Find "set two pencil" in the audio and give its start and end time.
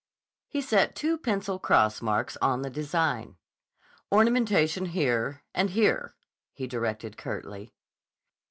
0.61-1.59